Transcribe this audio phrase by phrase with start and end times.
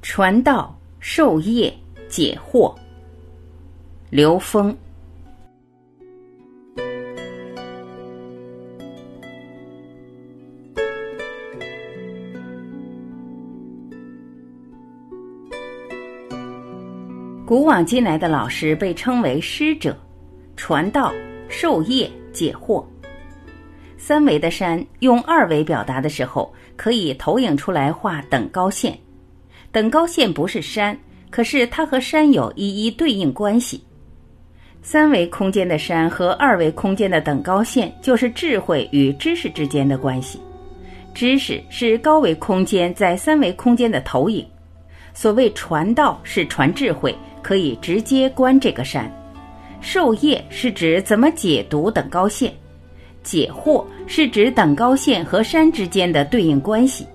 [0.00, 1.72] 传道授业
[2.08, 2.74] 解惑，
[4.10, 4.74] 刘峰。
[17.44, 19.96] 古往今来的老师被称为师者，
[20.56, 21.12] 传道
[21.48, 22.84] 授业解惑。
[23.96, 28.96] 三维的山用二维表达的时候，可以投影出来画等高线。
[29.70, 30.98] 等高线不是山，
[31.30, 33.82] 可是它和山有一一对应关系。
[34.82, 40.40] 三维空间的山和二维空间的等高线，就是智慧与知识之间的关系。
[41.14, 44.46] 知识是高维空间在三维空间的投影。
[45.12, 47.14] 所谓传道是传智慧。
[47.40, 49.10] 可以直接观这个山，
[49.80, 52.52] 授业是指怎么解读等高线，
[53.22, 57.06] 解惑是指等高线和山之间的对应关系。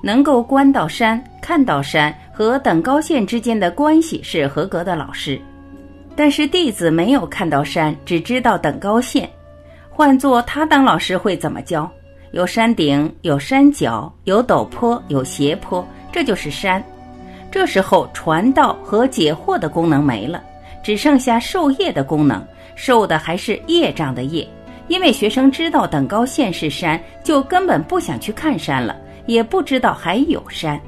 [0.00, 5.40] 能够观到山、看到山和等高线之间的关系是合格的老师。
[6.14, 9.26] 但是弟子没有看到山，只知道等高线，
[9.88, 11.90] 换做他当老师会怎么教？
[12.32, 15.82] 有山顶，有山脚，有陡坡，有斜坡，
[16.12, 16.84] 这就是山。
[17.50, 20.44] 这时候传道和解惑的功能没了，
[20.82, 24.46] 只剩下授业的功能，授的还是业障的业。
[24.86, 30.78] 因为学生知道等高线是山，就根本不想去看山了，也不知道还有山。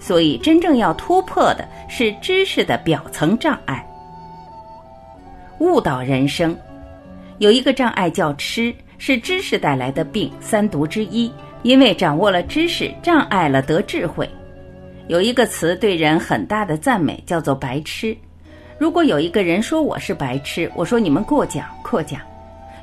[0.00, 3.86] 所以真正要突破的是知识的表层障碍。
[5.58, 6.56] 误导人生，
[7.38, 11.30] 有一个障碍叫痴，是知识带来的病，三毒之一。
[11.62, 14.26] 因为掌握了知识，障碍了得智慧。
[15.08, 18.16] 有一个词对人很大的赞美，叫做“白痴”。
[18.80, 22.18] 如果有一个人说我是白痴，我说你们过奖过奖，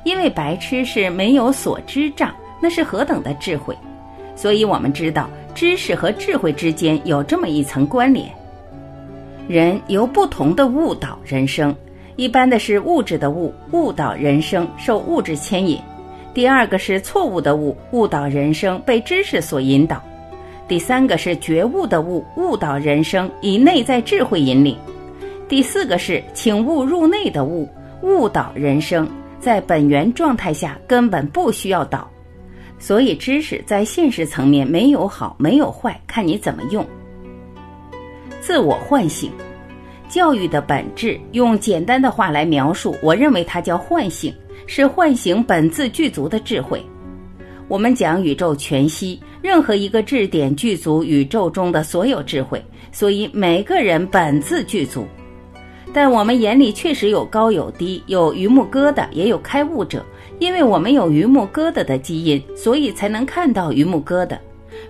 [0.04, 3.76] 因为白痴是没有所知障，那是何等的智慧。
[4.36, 5.28] 所以我们知道，
[5.58, 8.30] 知识和智慧之间有这么一层关联。
[9.48, 11.74] 人由不同的误导人生，
[12.14, 15.80] 一般的是物质的误，误导人生受物质牵引；
[16.32, 20.00] 第二个是错误的误，误导人生被知识所引导。
[20.68, 24.76] 第三个是觉悟的悟，悟导人生，以内在智慧引领；
[25.48, 27.68] 第四个是请悟入内的悟，
[28.02, 32.08] 悟导人生，在本源状态下根本不需要导。
[32.78, 36.86] 所以知识在现实层面没有好，没有坏，看你怎么用。
[38.40, 39.30] 自我唤醒，
[40.08, 44.32] 教育的本质，用简单的话来描述，我认为它叫唤醒，
[44.66, 46.82] 是唤醒本自具足的智慧。
[47.66, 55.06] 我们讲宇宙全息，任何一个质点具足宇宙中的所有智慧，所以每个人本自具足。
[55.92, 60.04] 但我们眼里确实有高有低，有榆木疙瘩，也有开悟者。
[60.38, 64.38] 因为我们有榆木疙瘩的基因，所以才能看到榆木疙瘩。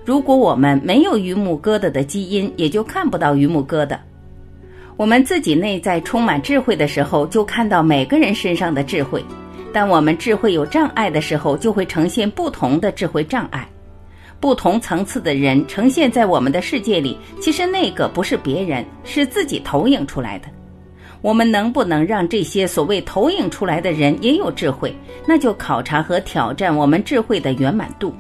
[0.05, 3.97] 如果我们没有榆木疙瘩的基因，也就看不到榆木疙瘩。
[4.99, 9.25] 我们自己内在充满智慧的时候，就看到每个人身上的智慧。
[9.73, 13.67] 当我们智慧有障碍的时候，就会呈现不同的智慧障碍，
[14.41, 17.17] 不同层次的人呈现在我们的世界里。
[17.41, 20.49] 其实那个不是别人，是自己投影出来的。
[21.21, 24.95] 我们能不能让这些所谓投影出来的人也有智慧？
[25.27, 28.15] 那就考察和挑战我们智慧的圆满度。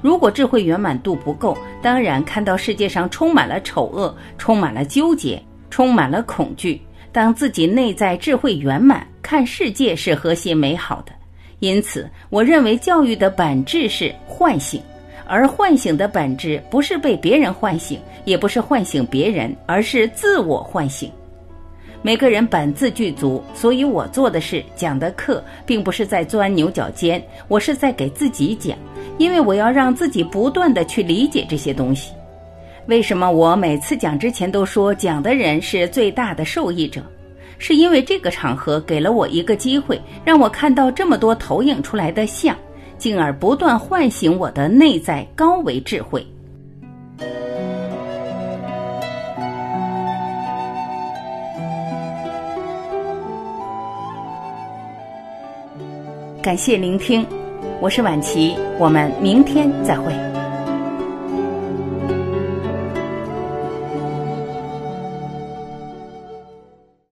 [0.00, 6.80] 如果智慧圆满度不够，当然看到世界上充满了丑恶，充满了纠结，充满了恐惧。
[7.12, 11.12] 当自己内在智慧圆满，看世界是和谐美好的。
[11.60, 14.82] 因此，我认为教育的本质是唤醒，
[15.26, 21.08] 而唤醒的本质不是被别人唤醒，也不是唤醒别人，而是自我唤醒。
[22.04, 28.76] 每个人本自具足，所以我做的事、讲的课，并不是在钻牛角尖，我是在给自己讲，
[29.18, 32.12] 因为我要让自己不断的去理解这些东西。
[32.86, 37.00] 为什么我每次讲之前都说讲的人是最大的受益者？
[37.58, 42.56] 是因为这个场合给了我一个机会，让我看到这么多投影出来的像，
[42.98, 46.26] 进而不断唤醒我的内在高维智慧。
[56.42, 57.24] 感谢聆听，
[57.80, 60.31] 我是晚琪，我们明天再会。